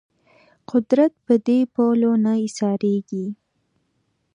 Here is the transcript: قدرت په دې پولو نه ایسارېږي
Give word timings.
قدرت 0.71 1.13
په 1.25 1.33
دې 1.45 1.59
پولو 1.73 2.11
نه 2.23 2.33
ایسارېږي 2.43 3.25